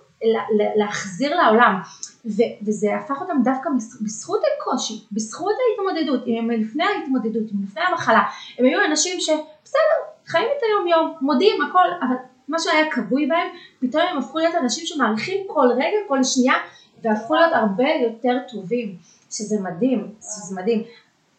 [0.77, 1.81] להחזיר לעולם.
[2.27, 7.83] ו- וזה הפך אותם דווקא בזכות הקושי, בזכות ההתמודדות, אם הם לפני ההתמודדות, אם לפני
[7.83, 8.23] המחלה,
[8.59, 12.15] הם היו אנשים שבסדר, חיים את היום יום, מודים הכל, אבל
[12.49, 13.49] מה שהיה כבוי בהם,
[13.81, 16.55] פתאום הם הפכו להיות אנשים שמעריכים כל רגע, כל שנייה,
[17.03, 18.97] והפכו להיות הרבה יותר טובים,
[19.31, 20.83] שזה מדהים, שזה מדהים.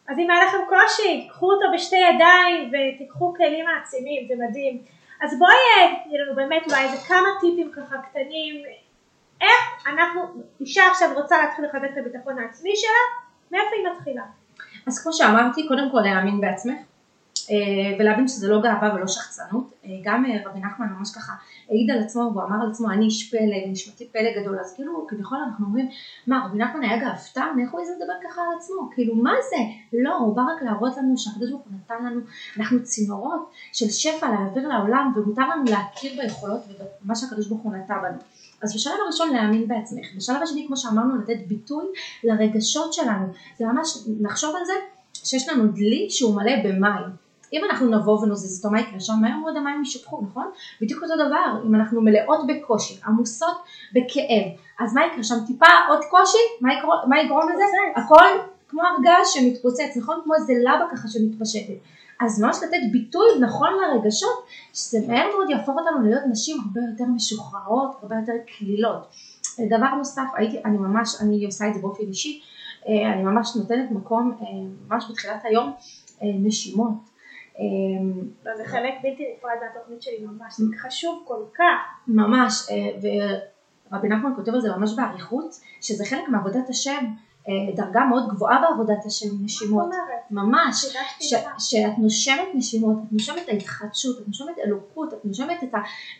[0.07, 4.81] אז אם היה לכם קושי, קחו אותו בשתי ידיים ותיקחו כלים מעצימים, זה מדהים.
[5.21, 5.55] אז בואי
[6.03, 8.63] תני לנו באמת אולי איזה כמה טיפים ככה קטנים,
[9.41, 10.21] איך אנחנו,
[10.61, 13.03] אישה עכשיו רוצה להתחיל לחזק את הביטחון העצמי שלה,
[13.51, 14.23] מאיפה היא מתחילה?
[14.87, 16.83] אז כמו שאמרתי, קודם כל להאמין בעצמך, אה,
[17.99, 19.71] ולהבין שזה לא גאווה ולא שחצנות.
[19.85, 21.33] אה, גם אה, רבי נחמן ממש ככה
[21.69, 25.07] העיד על עצמו והוא אמר על עצמו אני איש פלג, נשמתי פלג גדול, אז כאילו
[25.07, 25.89] כביכול אנחנו אומרים
[26.27, 29.57] מה רבי נחמן היה גאוותן, איך הוא איזה לדבר ככה על עצמו, כאילו מה זה?
[29.93, 32.21] לא, הוא בא רק להראות לנו שהקדוש ברוך הוא נתן לנו,
[32.57, 36.61] אנחנו צינורות של שפע להעביר לעולם ומותר לנו להכיר ביכולות
[37.01, 38.17] ובמה שהקדוש ברוך הוא נתן בנו.
[38.61, 41.85] אז בשלב הראשון להאמין בעצמך, בשלב השני כמו שאמרנו לתת ביטוי
[42.23, 43.25] לרגשות שלנו,
[43.57, 44.73] זה ממש לחשוב על זה
[45.13, 49.13] שיש לנו דלי שהוא מלא במים, אם אנחנו נבוא ונוזיז אותו, מה יקרה שם?
[49.21, 50.51] מהר מאוד המים יישפכו, נכון?
[50.81, 53.55] בדיוק אותו דבר, אם אנחנו מלאות בקושי, עמוסות
[53.93, 54.45] בכאב,
[54.79, 55.35] אז מה יקרה שם?
[55.47, 56.37] טיפה עוד קושי?
[57.07, 57.63] מה, יגרום לזה?
[57.95, 58.25] הכל
[58.67, 60.19] כמו הרגש שמתפוצץ, נכון?
[60.23, 61.73] כמו איזה לבה ככה שמתפשטת.
[62.21, 67.05] אז ממש לתת ביטוי נכון לרגשות, שזה מהר מאוד יהפוך אותנו להיות נשים הרבה יותר
[67.11, 69.07] משוחררות, הרבה יותר קלילות.
[69.69, 72.41] דבר נוסף, הייתי, אני ממש, אני עושה את זה באופן אישי,
[72.87, 74.47] אה, אני ממש נותנת מקום, אה,
[74.87, 75.71] ממש בתחילת היום,
[76.21, 77.08] אה, נשימות.
[77.59, 78.23] אמ,
[78.57, 81.79] זה חלק בלתי נפרד מהתוכנית שלי ממש, זה חשוב כל כך.
[82.07, 83.09] ממש, אה,
[83.91, 87.05] ורבי נחמן כותב על זה ממש באריכות, שזה חלק מעבודת השם.
[87.49, 89.89] אה, דרגה מאוד גבוהה בעבודת השם, נשימות,
[90.31, 90.85] ממש,
[91.59, 95.63] שאת נושמת נשימות, את נושמת את ההתחדשות, את נושמת אלוקות, את נושמת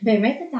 [0.02, 0.58] באמת את ה...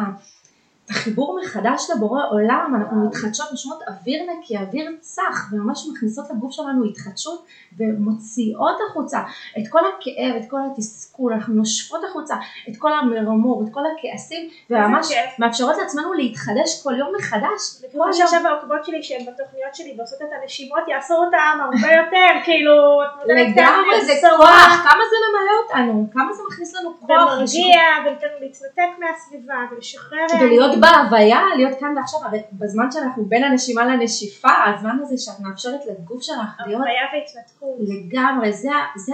[0.90, 6.86] החיבור מחדש לבורא עולם, אנחנו מתחדשות נשמות אוויר נקי, אוויר צח, וממש מכניסות לגוף שלנו
[6.86, 7.46] התחדשות
[7.78, 9.20] ומוציאות החוצה
[9.58, 12.36] את כל הכאב, את כל התסכול, אנחנו נושפות החוצה
[12.70, 15.08] את כל המרמור, את כל הכעסים, וממש
[15.40, 17.62] מאפשרות לעצמנו להתחדש כל יום מחדש.
[17.92, 22.74] כמו שעכשיו העוקבות שלי שהן בתוכניות שלי ועושות את הנשימות יעשו אותם הרבה יותר, כאילו,
[23.26, 27.10] לגמרי, זה כוח, כמה זה ממלא אותנו, כמה זה מכניס לנו כוח.
[27.10, 30.26] ומרגיע, ונותן להתנתק מהסביבה, ולשחרר.
[30.42, 35.80] ולהיות בהוויה, להיות כאן ועכשיו, הרי בזמן שאנחנו בין הנשימה לנשיפה, הזמן הזה שאת מאפשרת
[35.86, 36.82] לגוף שלך להיות...
[36.82, 37.78] הוויה והתנתקות.
[37.80, 39.14] לגמרי, זה, זה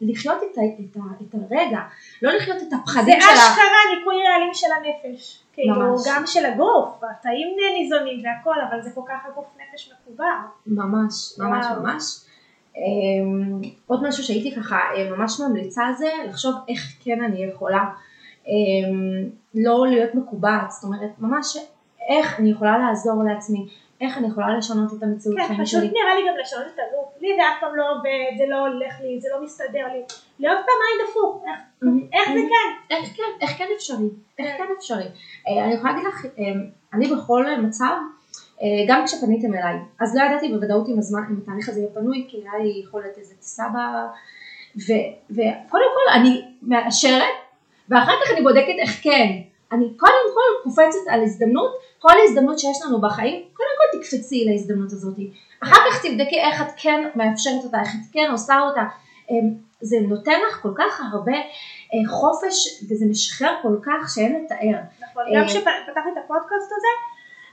[0.00, 1.80] לחיות את, את, את הרגע,
[2.22, 3.30] לא לחיות את הפחדים שלך.
[3.30, 5.42] זה אשכרה ניקוי רעלים של הנפש.
[5.52, 7.48] כאילו, גם של הגוף, התאים
[7.78, 10.36] ניזונים והכל, אבל זה כל כך הגוף נפש מקובר.
[10.66, 11.82] ממש, ממש, וואו.
[11.82, 12.20] ממש.
[12.74, 17.84] Um, עוד משהו שהייתי ככה אה, ממש ממליצה זה, לחשוב איך כן אני יכולה
[19.54, 21.56] לא להיות מקובעת, זאת אומרת ממש
[22.08, 23.66] איך אני יכולה לעזור לעצמי,
[24.00, 25.80] איך אני יכולה לשנות את המציאות כן, חיים שלי.
[25.80, 28.44] כן, פשוט נראה לי גם לשנות את הגוף, לי זה אף פעם לא עובד, זה
[28.48, 30.02] לא הולך לי, זה לא מסתדר לי,
[30.38, 31.44] להיות פעמיים דפוק,
[32.12, 32.94] איך זה כן?
[32.94, 34.64] איך כן, איך כן אפשרי, איך כן.
[34.78, 35.04] אפשרי.
[35.48, 36.42] אה, אני יכולה להגיד לך, אה,
[36.92, 37.96] אני בכל מצב,
[38.62, 42.26] אה, גם כשפניתם אליי, אז לא ידעתי בוודאות אם הזמן, אם התהליך הזה יהיה פנוי,
[42.28, 43.78] כי היה לי יכולת איזה טיסה ב...
[45.30, 47.45] וקודם כל אני מאשרת,
[47.90, 49.26] ואחר כך אני בודקת איך כן.
[49.72, 54.92] אני קודם כל קופצת על הזדמנות, כל הזדמנות שיש לנו בחיים, קודם כל תקפצי להזדמנות
[54.92, 55.16] הזאת.
[55.62, 58.82] אחר כך תבדקי איך את כן מאפשרת אותה, איך את כן עושה אותה.
[59.30, 64.78] אמ, זה נותן לך כל כך הרבה אה, חופש וזה משחרר כל כך שאין לתאר.
[65.02, 66.92] נכון, גם אה, כשפתחתי את הפודקאסט הזה,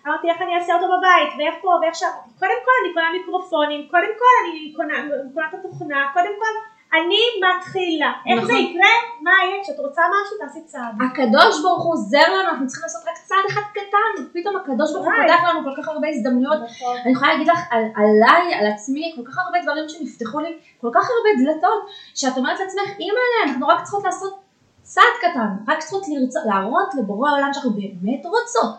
[0.07, 3.87] אמרתי איך אני אעשה אותו בבית, ואיך פה ואיך שם, קודם כל אני קונה מיקרופונים,
[3.91, 4.93] קודם כל אני קונה,
[5.33, 6.53] קונה את התוכנה, קודם כל
[6.93, 8.11] אני מתחילה.
[8.27, 8.47] איך נכון.
[8.47, 8.93] זה יקרה?
[9.21, 9.63] מה יהיה?
[9.63, 10.93] כשאת רוצה משהו תעשי צעד.
[11.05, 15.05] הקדוש ברוך הוא עוזר לנו, אנחנו צריכים לעשות רק צעד אחד קטן, ופתאום הקדוש ברוך
[15.05, 15.13] הוא.
[15.21, 16.59] פותח לנו כל כך הרבה הזדמנויות.
[16.63, 16.97] נכון.
[17.03, 20.89] אני יכולה להגיד לך על, עליי, על עצמי, כל כך הרבה דברים שנפתחו לי, כל
[20.93, 21.81] כך הרבה דלתות,
[22.15, 24.33] שאת אומרת לעצמך, אימא'לה, אנחנו רק צריכות לעשות
[24.81, 28.73] צעד קטן, רק צריכות לרצות, להראות לבורא העולם שאנחנו באמת רוצות,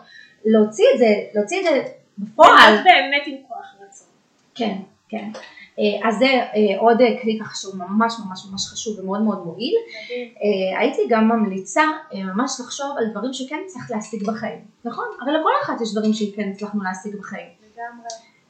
[0.45, 1.83] להוציא את זה, להוציא את זה
[2.17, 2.75] בפועל.
[2.83, 4.07] באמת עם כוח רצון.
[4.55, 4.75] כן,
[5.09, 5.29] כן.
[5.79, 9.45] אה, אז זה אה, עוד אה, כלי ככה שהוא ממש ממש ממש חשוב ומאוד מאוד
[9.45, 9.75] מועיל.
[10.79, 11.83] הייתי גם ממליצה
[12.13, 15.05] ממש לחשוב על דברים שכן הצלחת להשיג בחיים, נכון?
[15.21, 17.47] הרי לכל אחת יש דברים שכן הצלחנו להשיג בחיים.
[17.61, 18.07] לגמרי.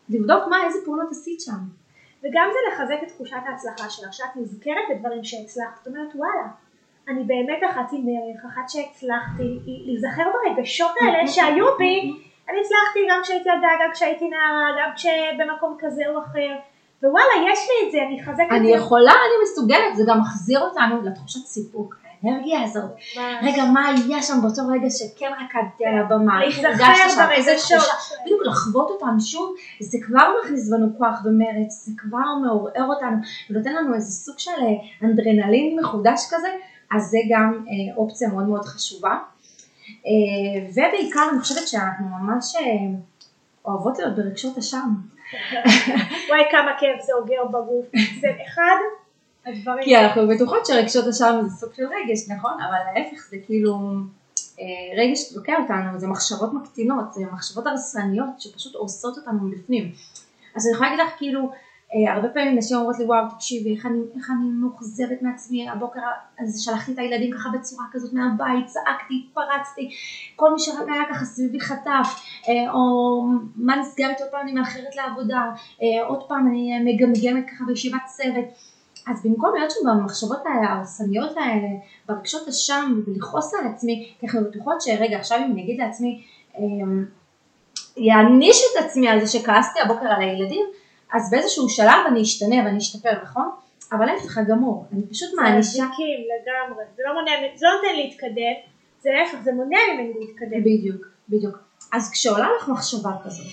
[0.09, 1.61] לבדוק מה, איזה פעולות עשית שם.
[2.23, 6.47] וגם זה לחזק את תחושת ההצלחה שלך, שאת נזכרת בדברים שהצלחת, זאת אומרת וואלה,
[7.07, 12.13] אני באמת אחת עם ערך, אחת שהצלחתי, להיזכר ברגשות האלה שהיו בי,
[12.49, 16.55] אני הצלחתי גם כשהייתי ילדה, גם כשהייתי נערה, גם כשבמקום כזה או אחר,
[17.03, 18.55] ווואלה יש לי את זה, אני אחזק את זה.
[18.55, 22.91] אני יכולה, אני מסוגלת, זה גם מחזיר אותנו לתחושת סיפוק, האנרגיה הזאת.
[23.43, 27.89] רגע, מה היה שם באותו רגע שכן רקדתי על הבמה, להיזכר ברגשות.
[28.25, 33.17] בדיוק לחוות אותם שוב, זה כבר מכניס בנו כוח ומרץ, זה כבר מעורר אותנו,
[33.49, 36.47] ונותן לנו איזה סוג של אה, אנדרנלין מחודש כזה,
[36.95, 39.17] אז זה גם אה, אופציה מאוד מאוד חשובה.
[40.05, 42.61] אה, ובעיקר אני חושבת שאנחנו ממש אה,
[43.65, 45.14] אוהבות להיות ברגשות אשם.
[46.29, 47.85] וואי כמה כיף זה אוגר בגוף,
[48.21, 48.75] זה אחד
[49.45, 49.83] הדברים.
[49.83, 52.53] כי אנחנו בטוחות שרגשות אשם זה סוג של רגש, נכון?
[52.53, 53.77] אבל להפך זה כאילו
[54.59, 54.65] אה,
[54.97, 59.91] רגש שתוקע אותנו, זה מחשבות מקטינות, זה מחשבות הרסניות שפשוט הורסות אותנו מבפנים.
[60.55, 61.51] אז אני יכולה להגיד לך כאילו,
[61.93, 65.99] הרבה פעמים נשים אומרות לי וואו תקשיבי איך אני, איך אני מאוכזבת מעצמי, הבוקר
[66.39, 69.89] אז שלחתי את הילדים ככה בצורה כזאת מהבית, צעקתי, התפרצתי,
[70.35, 72.07] כל מי שרק היה ככה סביבי חטף,
[72.49, 73.21] אה, או
[73.55, 75.41] מה נסגרת עוד פעם אני מאחרת לעבודה,
[75.81, 78.45] אה, עוד פעם אני אה, מגמגמת ככה בישיבת צוות.
[79.07, 81.67] אז במקום להיות שם במחשבות ההרסניות האלה,
[82.07, 86.23] ברגשות אשם ולכעוס על עצמי, אנחנו בטוחות שרגע עכשיו אם אני אגיד לעצמי,
[86.57, 87.05] אמ,
[87.97, 90.65] יעניש את עצמי על זה שכעסתי הבוקר על הילדים,
[91.15, 93.49] אז באיזשהו שלב אני אשתנה ואני אשתפר, נכון?
[93.91, 95.69] אבל ההפך הגמור, אני פשוט מענישה.
[95.69, 98.55] מזיקים לגמרי, זה לא מונע, זה לא נותן להתקדם,
[99.01, 100.59] זה להפך, זה מונע ממני להתקדם.
[100.61, 101.57] בדיוק, בדיוק.
[101.93, 103.45] אז כשעולה לך מחשבה כזאת,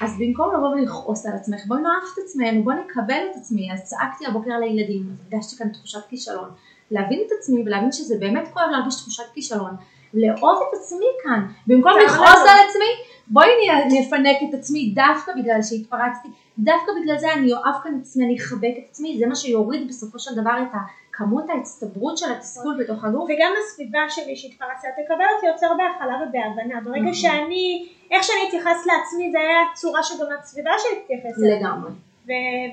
[0.00, 3.82] אז במקום לבוא ולכעוס על עצמך, בואי נאהב את עצמנו, בואי נקבל את עצמי, אז
[3.84, 5.02] צעקתי הבוקר אז
[5.32, 6.50] הרגשתי כאן תחושת כישלון,
[6.90, 9.76] להבין את עצמי ולהבין שזה באמת כואב להרגיש תחושת כישלון,
[10.14, 12.28] לאהוב את עצמי כאן, במקום זה לכעוס.
[12.28, 12.92] על עצמי,
[13.28, 13.48] בואי
[13.86, 18.36] נפנק את עצמי דווקא בגלל שהתפרצתי, דווקא בגלל זה אני אוהב כאן את עצמי, אני
[18.38, 20.76] אחבק את עצמי, זה מה שיוריד בסופו של דבר את
[21.12, 23.24] כמות ההצטברות של התסכול בתוך הגוף.
[23.24, 26.80] וגם הסביבה שלי שהתפרצת, תקבל אותי יוצר בהכלה ובהבנה.
[26.80, 27.14] ברגע נכון.
[27.14, 31.60] שאני, איך שאני אתייחס לעצמי, זה היה הצורה שגם הסביבה שלי תתייחס אליי.
[31.60, 31.90] לגמרי.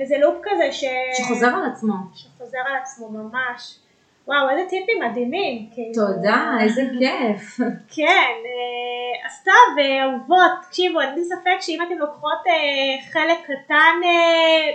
[0.01, 0.83] וזה לופ כזה ש...
[1.17, 1.93] שחוזר על עצמו.
[2.15, 3.79] שחוזר על עצמו ממש.
[4.27, 5.69] וואו, איזה טיפים מדהימים.
[5.73, 5.93] כאילו.
[5.93, 7.57] תודה, איזה כיף.
[7.95, 13.37] כן, אה, אז טוב, אה, אהובות, תקשיבו, אין לי ספק שאם אתן לוקחות אה, חלק
[13.43, 13.99] קטן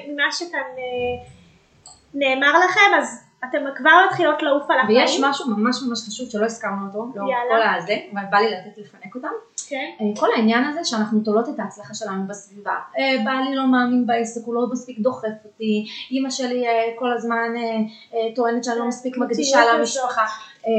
[0.08, 0.60] ממה שכאן
[2.14, 4.98] נאמר לכם, אז אתן כבר מתחילות לעוף על החיים.
[4.98, 7.24] ויש משהו ממש ממש חשוב שלא הזכרנו אותו, לא.
[7.48, 9.28] כל הזה, אבל בא לי לתת לפנק אותם.
[9.68, 12.74] כן, אה, כל העניין הזה שאנחנו תולות את ההצלחה שלנו בסביבה.
[12.98, 17.52] אה, בעלי לא מאמין בעסק, הוא לא מספיק דוחף אותי, אימא שלי אה, כל הזמן
[18.34, 19.58] טוענת שאני לא מספיק קוטיות מקדישה.
[19.78, 20.24] למשפחה.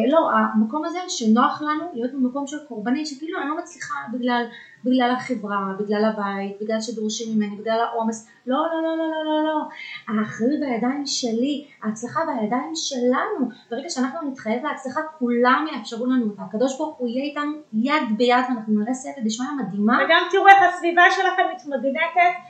[0.07, 4.43] לא, המקום הזה שנוח לנו להיות במקום של קורבנית, שכאילו אני לא מצליחה בגלל,
[4.85, 9.43] בגלל החברה, בגלל הבית, בגלל שדורשים ממני, בגלל העומס, לא, לא, לא, לא, לא, לא,
[9.43, 9.59] לא.
[10.07, 13.49] האחריות בידיים שלי, ההצלחה בידיים שלנו.
[13.71, 16.41] ברגע שאנחנו נתחייב להצלחה, כולם יאפשרו לנו אותה.
[16.41, 19.99] הקדוש ברוך הוא יהיה איתנו יד ביד, ואנחנו נראה סייעתא דשמיא מדהימה.
[20.05, 22.49] וגם תראו איך הסביבה שלכם מתמגנטת.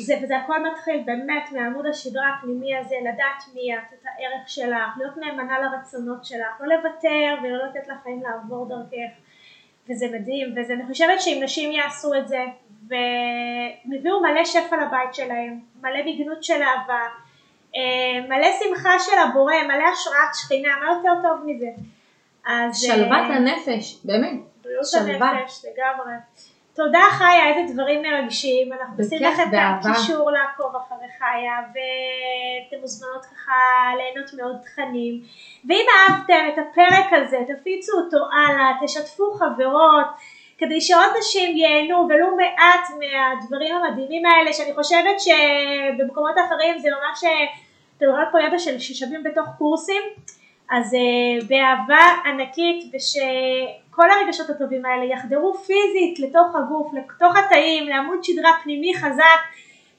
[0.00, 4.96] זה, וזה הכל מתחיל באמת מעמוד השדרה הפנימי הזה, לדעת מי את, את הערך שלך,
[4.98, 9.25] להיות נאמנה לרצונות שלך, לא לוותר ולא לתת לחיים לעבור דרכך.
[9.90, 12.44] וזה מדהים, ואני חושבת שאם נשים יעשו את זה,
[12.88, 17.02] והם הביאו מלא שפע לבית שלהם, מלא בגנות של אהבה,
[17.76, 21.66] אה, מלא שמחה של הבורא, מלא השראת שכינה, מה יותר טוב מזה?
[22.46, 22.80] אז...
[22.80, 24.40] שלוות אה, הנפש, באמת.
[24.62, 24.84] בריאות.
[24.94, 26.12] הנפש, לגמרי.
[26.76, 29.90] תודה חיה, איזה דברים מרגשים, אנחנו נשים לך את.
[29.90, 33.52] הקישור לעקוב אחרי חיה, ואתם מוזמנות ככה
[33.96, 35.20] ליהנות מעוד תכנים.
[35.68, 40.06] ואם אהבתם את הפרק הזה, תפיצו אותו הלאה, תשתפו חברות,
[40.58, 47.24] כדי שעוד נשים ייהנו ולו מעט מהדברים המדהימים האלה, שאני חושבת שבמקומות אחרים זה ממש,
[47.96, 50.02] אתם רואים פה ידע של ששווים בתוך קורסים.
[50.70, 52.92] אז uh, באהבה ענקית
[53.96, 59.40] ושכל הרגשות הטובים האלה יחדרו פיזית לתוך הגוף, לתוך התאים, לעמוד שדרה פנימי חזק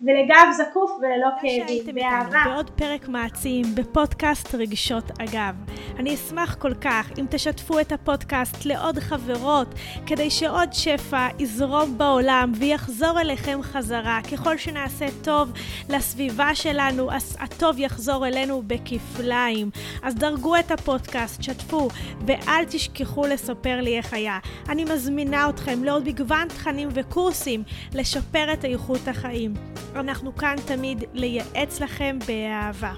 [0.01, 2.43] ולגב זקוף וללא כאבים, באהבה.
[2.45, 5.55] בעוד פרק מעצים בפודקאסט רגשות אגב.
[5.99, 9.67] אני אשמח כל כך אם תשתפו את הפודקאסט לעוד חברות,
[10.05, 14.19] כדי שעוד שפע יזרום בעולם ויחזור אליכם חזרה.
[14.31, 15.51] ככל שנעשה טוב
[15.89, 19.69] לסביבה שלנו, הטוב יחזור אלינו בכפליים.
[20.03, 21.87] אז דרגו את הפודקאסט, שתפו,
[22.25, 24.39] ואל תשכחו לספר לי איך היה.
[24.69, 29.53] אני מזמינה אתכם לעוד מגוון תכנים וקורסים לשפר את איכות החיים.
[29.99, 32.93] אנחנו כאן תמיד לייעץ לכם באהבה.